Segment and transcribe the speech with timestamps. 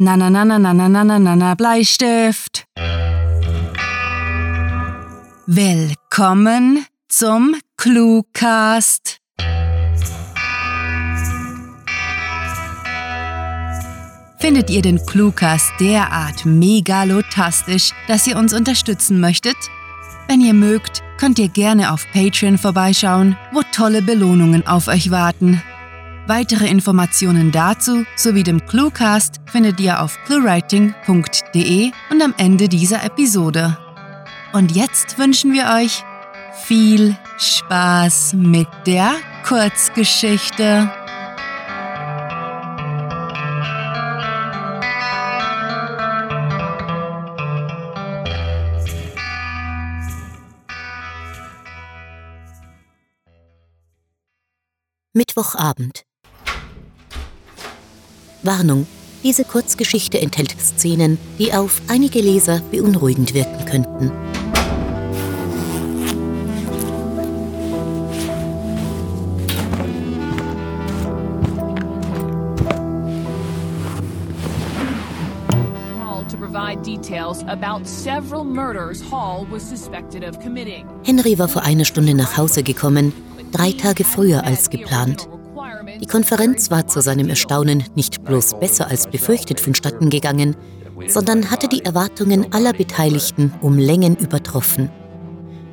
[0.00, 2.64] Na na na na na na na na na Bleistift.
[5.48, 9.18] Willkommen zum Cluecast.
[14.38, 19.56] Findet ihr den Cluecast derart megalotastisch, dass ihr uns unterstützen möchtet?
[20.28, 25.60] Wenn ihr mögt, könnt ihr gerne auf Patreon vorbeischauen, wo tolle Belohnungen auf euch warten.
[26.28, 33.78] Weitere Informationen dazu sowie dem Cluecast findet ihr auf cluewriting.de und am Ende dieser Episode.
[34.52, 36.04] Und jetzt wünschen wir euch
[36.66, 40.92] viel Spaß mit der Kurzgeschichte.
[55.14, 56.07] Mittwochabend.
[58.48, 58.86] Warnung.
[59.22, 64.10] Diese Kurzgeschichte enthält Szenen, die auf einige Leser beunruhigend wirken könnten.
[81.04, 83.12] Henry war vor einer Stunde nach Hause gekommen,
[83.52, 85.28] drei Tage früher als geplant.
[86.00, 90.56] Die Konferenz war zu seinem Erstaunen nicht bloß besser als befürchtet vonstatten gegangen,
[91.08, 94.90] sondern hatte die Erwartungen aller Beteiligten um Längen übertroffen.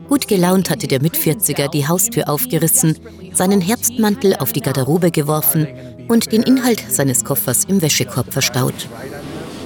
[0.08, 2.98] Gut gelaunt hatte der Mitvierziger die Haustür aufgerissen,
[3.34, 5.68] seinen Herbstmantel auf die Garderobe geworfen
[6.08, 8.88] und den Inhalt seines Koffers im Wäschekorb verstaut.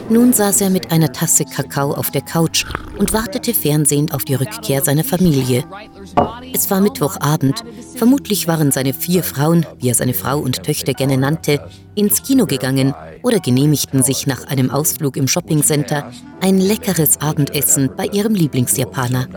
[0.10, 2.66] Nun saß er mit einer Tasse Kakao auf der Couch
[2.98, 5.64] und wartete fernsehend auf die Rückkehr seiner Familie.
[6.52, 7.64] Es war Mittwochabend.
[7.96, 11.62] Vermutlich waren seine vier Frauen, wie er seine Frau und Töchter gerne nannte,
[11.94, 18.06] ins Kino gegangen oder genehmigten sich nach einem Ausflug im Shoppingcenter ein leckeres Abendessen bei
[18.08, 19.28] ihrem Lieblingsjapaner.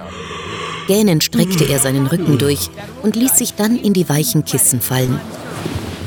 [0.86, 2.70] Gähnend streckte er seinen Rücken durch
[3.02, 5.20] und ließ sich dann in die weichen Kissen fallen.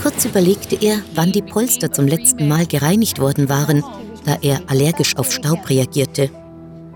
[0.02, 3.84] Kurz überlegte er, wann die Polster zum letzten Mal gereinigt worden waren,
[4.26, 6.30] da er allergisch auf Staub reagierte.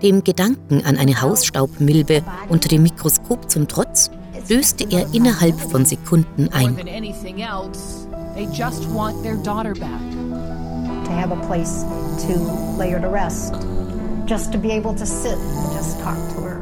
[0.02, 4.10] Dem Gedanken an eine Hausstaubmilbe unter dem Mikroskop zum Trotz
[4.48, 6.76] döste er innerhalb von Sekunden ein.
[6.76, 10.00] than anything else, they just want their daughter back.
[11.10, 11.84] to have a place
[12.26, 12.38] to
[12.78, 13.54] lay her to rest,
[14.26, 16.60] just to be able to sit and just talk to her.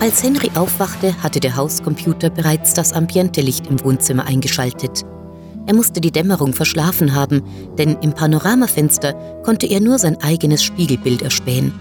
[0.00, 5.04] Als Henry aufwachte, hatte der Hauscomputer bereits das Ambientelicht im Wohnzimmer eingeschaltet.
[5.66, 7.42] Er musste die Dämmerung verschlafen haben,
[7.76, 11.72] denn im Panoramafenster konnte er nur sein eigenes Spiegelbild erspähen.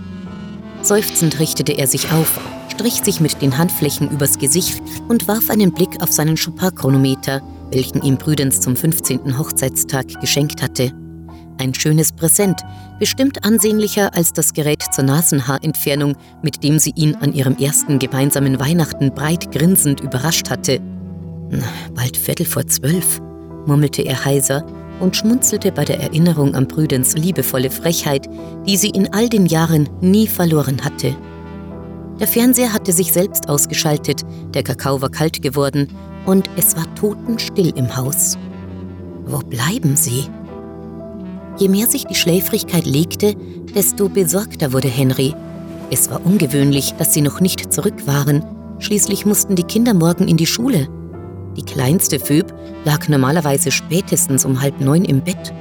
[0.81, 2.39] Seufzend richtete er sich auf,
[2.71, 7.41] strich sich mit den Handflächen übers Gesicht und warf einen Blick auf seinen Chopin-Chronometer,
[7.71, 9.37] welchen ihm Prüdens zum 15.
[9.37, 10.91] Hochzeitstag geschenkt hatte.
[11.57, 12.61] Ein schönes Präsent,
[12.99, 18.59] bestimmt ansehnlicher als das Gerät zur Nasenhaarentfernung, mit dem sie ihn an ihrem ersten gemeinsamen
[18.59, 20.81] Weihnachten breit grinsend überrascht hatte.
[21.93, 23.21] Bald Viertel vor zwölf,
[23.67, 24.65] murmelte er heiser
[24.99, 28.29] und schmunzelte bei der Erinnerung an Prüdens liebevolle Frechheit,
[28.65, 31.15] die sie in all den Jahren nie verloren hatte.
[32.19, 34.21] Der Fernseher hatte sich selbst ausgeschaltet,
[34.53, 35.89] der Kakao war kalt geworden
[36.25, 38.37] und es war totenstill im Haus.
[39.25, 40.25] Wo bleiben sie?
[41.57, 43.35] Je mehr sich die Schläfrigkeit legte,
[43.73, 45.33] desto besorgter wurde Henry.
[45.91, 48.43] Es war ungewöhnlich, dass sie noch nicht zurück waren.
[48.79, 50.87] Schließlich mussten die Kinder morgen in die Schule.
[51.57, 55.53] Die kleinste Phoebe lag normalerweise spätestens um halb neun im Bett.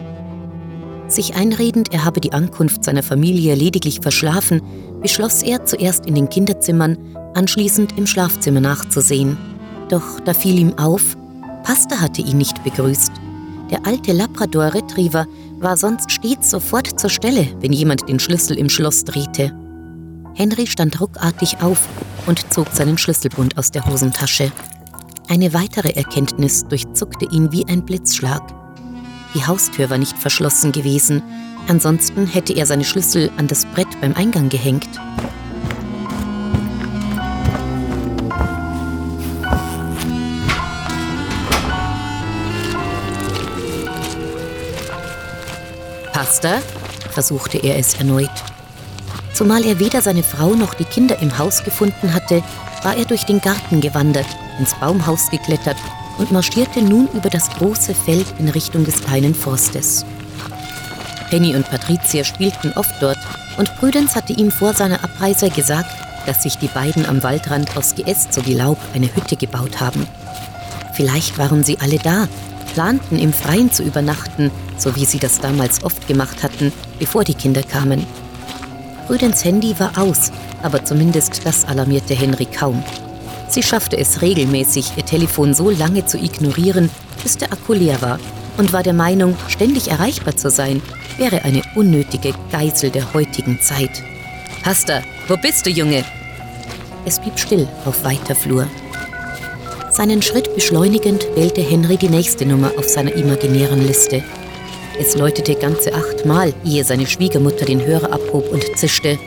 [1.07, 4.63] Sich einredend, er habe die Ankunft seiner Familie lediglich verschlafen,
[5.01, 6.99] beschloss er zuerst in den Kinderzimmern,
[7.35, 9.37] anschließend im Schlafzimmer nachzusehen.
[9.89, 11.17] Doch da fiel ihm auf,
[11.63, 13.13] Pasta hatte ihn nicht begrüßt.
[13.71, 15.27] Der alte Labrador Retriever
[15.59, 19.53] war sonst stets sofort zur Stelle, wenn jemand den Schlüssel im Schloss drehte.
[20.35, 21.87] Henry stand ruckartig auf
[22.27, 24.51] und zog seinen Schlüsselbund aus der Hosentasche.
[25.27, 28.43] Eine weitere Erkenntnis durchzuckte ihn wie ein Blitzschlag.
[29.35, 31.23] Die Haustür war nicht verschlossen gewesen,
[31.67, 34.89] ansonsten hätte er seine Schlüssel an das Brett beim Eingang gehängt.
[46.13, 46.61] Pasta?
[47.11, 48.31] versuchte er es erneut.
[49.33, 52.43] Zumal er weder seine Frau noch die Kinder im Haus gefunden hatte,
[52.83, 54.27] war er durch den Garten gewandert,
[54.59, 55.77] ins Baumhaus geklettert
[56.19, 60.05] und marschierte nun über das große Feld in Richtung des kleinen Forstes.
[61.31, 63.19] Penny und Patricia spielten oft dort
[63.57, 65.91] und Prudence hatte ihm vor seiner Abreise gesagt,
[66.27, 70.07] dass sich die beiden am Waldrand aus Geäst sowie Laub eine Hütte gebaut haben.
[70.95, 72.29] Vielleicht waren sie alle da,
[72.73, 77.35] planten im Freien zu übernachten, so wie sie das damals oft gemacht hatten, bevor die
[77.35, 78.07] Kinder kamen.
[79.07, 82.83] Prudence Handy war aus, aber zumindest das alarmierte Henry kaum.
[83.49, 86.91] Sie schaffte es regelmäßig, ihr Telefon so lange zu ignorieren,
[87.23, 88.19] bis der Akku leer war
[88.57, 90.83] und war der Meinung, ständig erreichbar zu sein,
[91.19, 94.03] wäre eine unnötige Geisel der heutigen Zeit.
[94.63, 96.05] Pasta, wo bist du, Junge?
[97.05, 98.67] Es blieb still auf weiter Flur.
[99.91, 104.25] Seinen Schritt beschleunigend wählte Henry die nächste Nummer auf seiner imaginären Liste.
[104.99, 109.19] Es läutete ganze achtmal, ehe seine Schwiegermutter den Hörer abhob und zischte.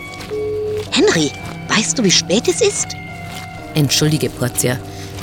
[0.92, 1.32] Henry,
[1.70, 2.88] weißt du, wie spät es ist?
[3.76, 4.78] Entschuldige, Portia.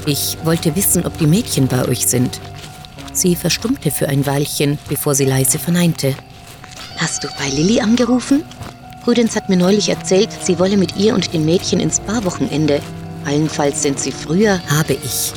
[0.06, 2.40] Ich wollte wissen, ob die Mädchen bei euch sind.
[3.12, 6.14] Sie verstummte für ein Weilchen, bevor sie leise verneinte.
[6.98, 8.44] Hast du bei Lilly angerufen?
[9.02, 12.80] Prudence hat mir neulich erzählt, sie wolle mit ihr und den Mädchen ins Barwochenende.
[13.24, 14.60] Allenfalls sind sie früher.
[14.68, 15.32] Habe ich.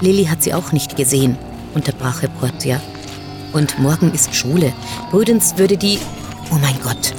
[0.00, 1.36] Lilly hat sie auch nicht gesehen,
[1.74, 2.80] unterbrach Herr Portia.
[3.52, 4.72] Und morgen ist Schule.
[5.10, 5.98] Prudence würde die.
[6.50, 7.14] Oh mein Gott.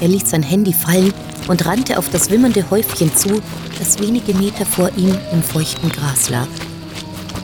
[0.00, 1.12] Er ließ sein Handy fallen
[1.48, 3.40] und rannte auf das wimmernde Häufchen zu,
[3.78, 6.48] das wenige Meter vor ihm im feuchten Gras lag.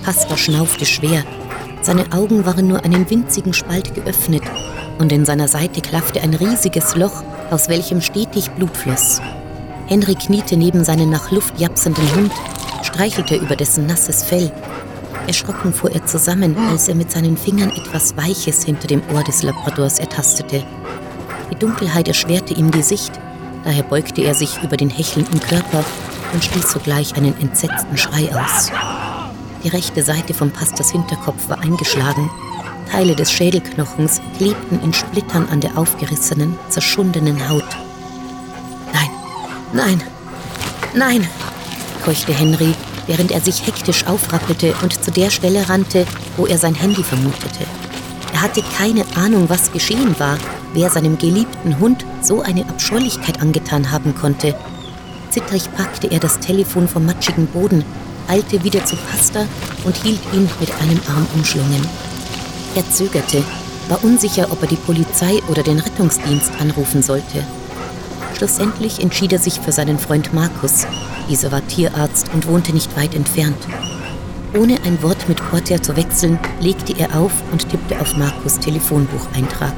[0.04, 1.24] Pastor schnaufte schwer.
[1.82, 4.42] Seine Augen waren nur einen winzigen Spalt geöffnet
[4.98, 9.20] und in seiner Seite klaffte ein riesiges Loch, aus welchem stetig Blut floss.
[9.86, 12.32] Henry kniete neben seinen nach Luft japsenden Hund,
[12.82, 14.52] streichelte über dessen nasses Fell.
[15.26, 19.42] Erschrocken fuhr er zusammen, als er mit seinen Fingern etwas Weiches hinter dem Ohr des
[19.42, 20.62] Labradors ertastete.
[21.50, 23.12] Die Dunkelheit erschwerte ihm die Sicht,
[23.64, 25.84] daher beugte er sich über den hechelnden Körper
[26.32, 28.70] und stieß sogleich einen entsetzten Schrei aus.
[29.62, 32.30] Die rechte Seite vom Pastors Hinterkopf war eingeschlagen.
[32.90, 37.76] Teile des Schädelknochens klebten in Splittern an der aufgerissenen, zerschundenen Haut.
[39.72, 40.02] Nein,
[40.94, 41.28] nein,
[42.04, 42.74] keuchte Henry,
[43.06, 47.64] während er sich hektisch aufrappelte und zu der Stelle rannte, wo er sein Handy vermutete.
[48.32, 50.38] Er hatte keine Ahnung, was geschehen war,
[50.72, 54.54] wer seinem geliebten Hund so eine Abscheulichkeit angetan haben konnte.
[55.30, 57.84] Zittrig packte er das Telefon vom matschigen Boden,
[58.28, 59.46] eilte wieder zu Pasta
[59.84, 61.86] und hielt ihn mit einem Arm umschlungen.
[62.74, 63.42] Er zögerte,
[63.88, 67.44] war unsicher, ob er die Polizei oder den Rettungsdienst anrufen sollte.
[68.36, 70.86] Schlussendlich entschied er sich für seinen Freund Markus.
[71.28, 73.66] Dieser war Tierarzt und wohnte nicht weit entfernt.
[74.54, 79.74] Ohne ein Wort mit Portia zu wechseln, legte er auf und tippte auf Markus Telefonbucheintrag.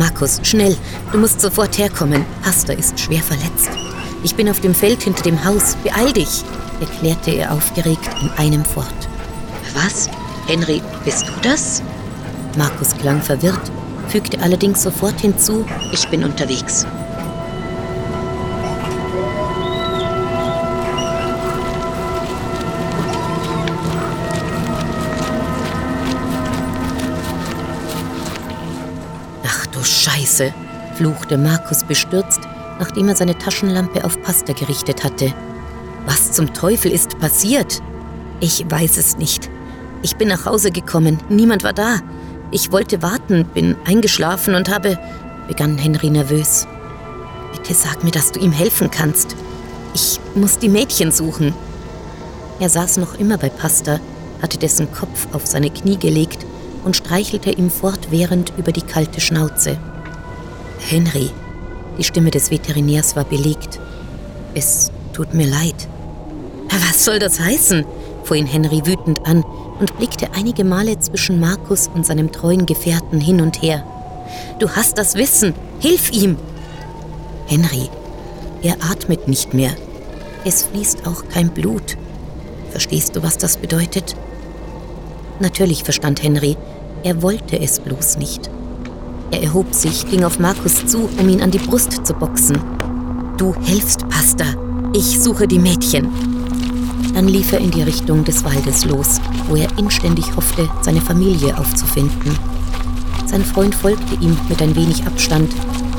[0.00, 0.74] Markus, schnell,
[1.12, 2.24] du musst sofort herkommen.
[2.42, 3.68] Hasta ist schwer verletzt.
[4.24, 5.76] Ich bin auf dem Feld hinter dem Haus.
[5.84, 6.42] Beeil dich,
[6.80, 8.86] erklärte er aufgeregt in einem fort.
[9.74, 10.08] Was?
[10.46, 11.82] Henry, bist du das?
[12.56, 13.60] Markus klang verwirrt,
[14.08, 16.86] fügte allerdings sofort hinzu, ich bin unterwegs.
[30.40, 30.54] Scheiße,
[30.94, 32.40] fluchte Markus bestürzt,
[32.78, 35.32] nachdem er seine Taschenlampe auf Pasta gerichtet hatte.
[36.06, 37.82] Was zum Teufel ist passiert?
[38.40, 39.50] Ich weiß es nicht.
[40.02, 41.98] Ich bin nach Hause gekommen, niemand war da.
[42.50, 44.98] Ich wollte warten, bin eingeschlafen und habe,
[45.46, 46.66] begann Henry nervös.
[47.52, 49.36] Bitte sag mir, dass du ihm helfen kannst.
[49.94, 51.54] Ich muss die Mädchen suchen.
[52.60, 54.00] Er saß noch immer bei Pasta,
[54.40, 56.46] hatte dessen Kopf auf seine Knie gelegt
[56.84, 59.78] und streichelte ihm fortwährend über die kalte Schnauze.
[60.88, 61.30] Henry,
[61.98, 63.78] die Stimme des Veterinärs war belegt.
[64.54, 65.88] Es tut mir leid.
[66.88, 67.84] Was soll das heißen?
[68.24, 69.44] fuhr ihn Henry wütend an,
[69.80, 73.82] und blickte einige Male zwischen Markus und seinem treuen Gefährten hin und her.
[74.58, 76.36] Du hast das Wissen, hilf ihm!
[77.46, 77.88] Henry,
[78.62, 79.72] er atmet nicht mehr.
[80.44, 81.96] Es fließt auch kein Blut.
[82.70, 84.14] Verstehst du, was das bedeutet?
[85.40, 86.56] Natürlich verstand Henry,
[87.02, 88.50] er wollte es bloß nicht.
[89.30, 92.58] Er erhob sich, ging auf Markus zu, um ihn an die Brust zu boxen.
[93.36, 94.44] Du hilfst, Pasta.
[94.92, 96.08] Ich suche die Mädchen.
[97.14, 101.56] Dann lief er in die Richtung des Waldes los, wo er inständig hoffte, seine Familie
[101.56, 102.36] aufzufinden.
[103.26, 105.52] Sein Freund folgte ihm mit ein wenig Abstand.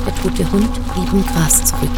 [0.05, 1.89] Der tote Hund blieb im Gras zurück.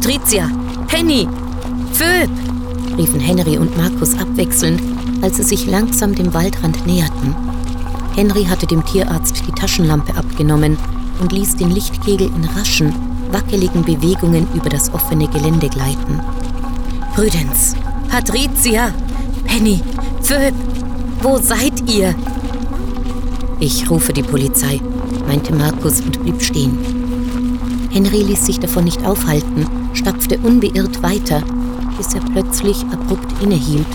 [0.00, 0.48] Patricia,
[0.86, 1.28] Henny,
[1.92, 2.30] Phöb,
[2.96, 4.80] riefen Henry und Markus abwechselnd
[5.22, 7.34] als sie sich langsam dem Waldrand näherten.
[8.14, 10.78] Henry hatte dem Tierarzt die Taschenlampe abgenommen
[11.20, 12.94] und ließ den Lichtkegel in raschen,
[13.32, 16.20] wackeligen Bewegungen über das offene Gelände gleiten.
[17.16, 17.74] Prudence,
[18.08, 18.94] Patricia,
[19.46, 19.80] Penny,
[20.22, 20.54] Philipp,
[21.22, 22.14] wo seid ihr?
[23.58, 24.80] Ich rufe die Polizei,
[25.26, 27.07] meinte Markus und blieb stehen.
[27.98, 31.42] Henry ließ sich davon nicht aufhalten, stapfte unbeirrt weiter,
[31.96, 33.88] bis er plötzlich abrupt innehielt,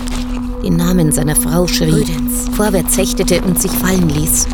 [0.62, 2.50] den Namen seiner Frau schrie, Rüdens.
[2.54, 4.46] vorwärts hechtete und sich fallen ließ.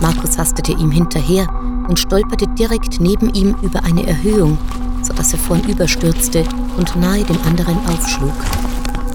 [0.00, 1.48] Markus hastete ihm hinterher
[1.88, 4.56] und stolperte direkt neben ihm über eine Erhöhung,
[5.02, 6.44] sodass er vornüberstürzte
[6.76, 8.30] und nahe dem anderen aufschlug.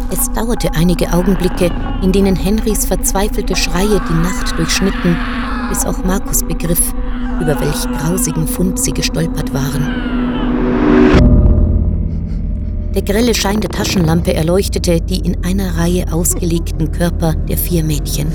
[0.10, 5.16] Es dauerte einige Augenblicke, in denen Henrys verzweifelte Schreie die Nacht durchschnitten,
[5.70, 6.94] bis auch Markus begriff,
[7.42, 10.22] über welch grausigen Fund sie gestolpert waren.
[12.94, 18.28] Der grelle Schein der Taschenlampe erleuchtete die in einer Reihe ausgelegten Körper der vier Mädchen.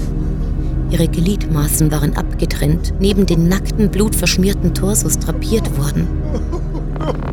[0.90, 6.08] Ihre Gliedmaßen waren abgetrennt, neben den nackten, blutverschmierten Torsos drapiert worden.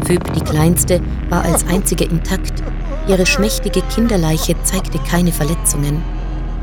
[0.05, 0.99] Phoebe, die kleinste,
[1.29, 2.61] war als einzige intakt.
[3.07, 6.01] Ihre schmächtige Kinderleiche zeigte keine Verletzungen.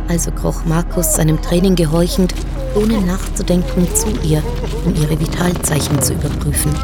[0.09, 2.35] Also kroch Markus seinem Training gehorchend,
[2.75, 4.43] ohne nachzudenken, zu ihr,
[4.85, 6.75] um ihre Vitalzeichen zu überprüfen.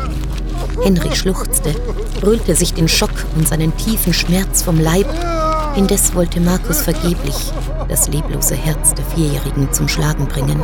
[0.83, 1.75] Henry schluchzte,
[2.21, 5.07] brüllte sich den Schock und seinen tiefen Schmerz vom Leib.
[5.77, 7.53] Indes wollte Markus vergeblich
[7.89, 10.63] das leblose Herz der Vierjährigen zum Schlagen bringen.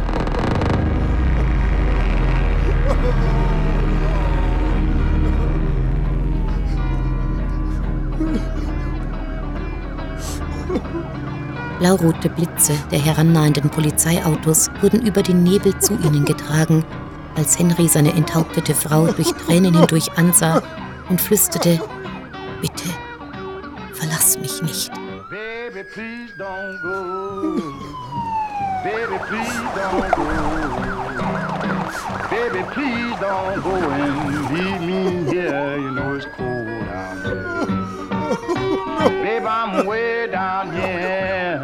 [11.83, 16.85] Blaurote Blitze der herannahenden Polizeiautos wurden über den Nebel zu ihnen getragen,
[17.35, 20.63] als Henry seine enthauptete Frau durch Tränen hindurch ansah
[21.09, 21.81] und flüsterte,
[22.61, 22.89] Bitte,
[23.95, 24.93] verlass mich nicht.
[25.29, 27.61] Baby, please don't go.
[28.85, 30.23] Baby, please don't go.
[32.31, 35.79] Baby, please don't go and leave me here.
[35.81, 37.82] You know it's cold out here.
[39.09, 41.61] Baby, I'm way down here.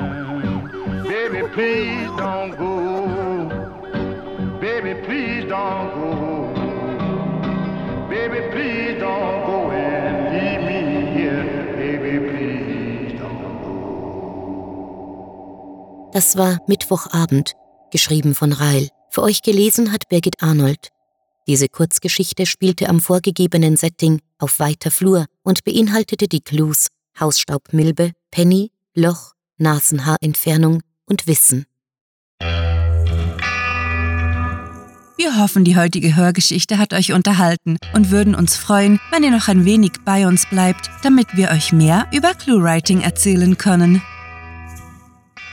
[1.04, 3.48] Baby, please don't go.
[4.60, 6.48] Baby, please don't go.
[8.08, 10.80] Baby, please don't go and leave me
[11.16, 11.44] here.
[11.76, 13.80] Baby, please don't go.
[16.12, 17.52] Das war Mittwochabend,
[17.92, 18.88] geschrieben von Rail.
[19.10, 20.88] Für euch gelesen hat Birgit Arnold.
[21.46, 26.88] Diese Kurzgeschichte spielte am vorgegebenen Setting auf weiter Flur und beinhaltete die Clues
[27.20, 31.66] Hausstaubmilbe, Penny, Loch, Nasenhaarentfernung und Wissen.
[35.20, 39.48] Wir hoffen, die heutige Hörgeschichte hat euch unterhalten und würden uns freuen, wenn ihr noch
[39.48, 44.00] ein wenig bei uns bleibt, damit wir euch mehr über Cluewriting erzählen können.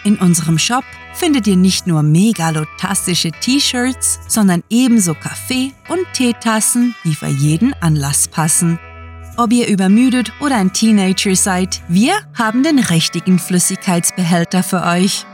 [0.03, 0.83] In unserem Shop
[1.15, 8.27] findet ihr nicht nur megalotastische T-Shirts, sondern ebenso Kaffee- und Teetassen, die für jeden Anlass
[8.27, 8.77] passen.
[9.37, 15.25] Ob ihr übermüdet oder ein Teenager seid, wir haben den richtigen Flüssigkeitsbehälter für euch.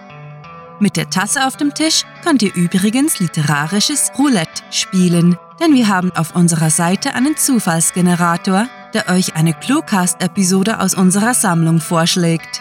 [0.79, 6.11] Mit der Tasse auf dem Tisch könnt ihr übrigens literarisches Roulette spielen, denn wir haben
[6.13, 12.59] auf unserer Seite einen Zufallsgenerator, der euch eine Cluecast-Episode aus unserer Sammlung vorschlägt.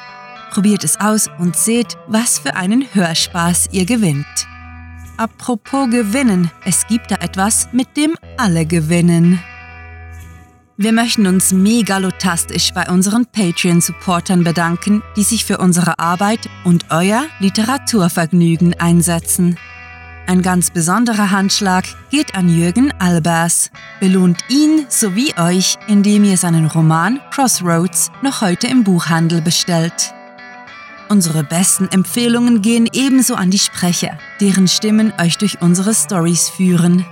[0.50, 4.26] Probiert es aus und seht, was für einen Hörspaß ihr gewinnt.
[5.16, 9.42] Apropos gewinnen, es gibt da etwas, mit dem alle gewinnen.
[10.83, 17.27] Wir möchten uns megalotastisch bei unseren Patreon-Supportern bedanken, die sich für unsere Arbeit und euer
[17.39, 19.59] Literaturvergnügen einsetzen.
[20.27, 23.71] Ein ganz besonderer Handschlag geht an Jürgen Albers.
[24.01, 30.15] Belohnt ihn sowie euch, indem ihr seinen Roman Crossroads noch heute im Buchhandel bestellt.
[31.11, 37.05] Unsere besten Empfehlungen gehen ebenso an die Sprecher, deren Stimmen euch durch unsere Stories führen.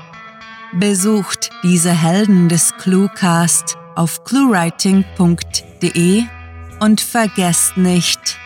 [0.74, 6.24] Besucht diese Helden des Cluecast auf cluewriting.de
[6.80, 8.38] und vergesst nicht,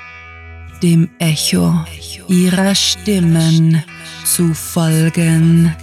[0.82, 1.84] dem Echo
[2.28, 3.82] ihrer Stimmen
[4.24, 5.74] zu folgen.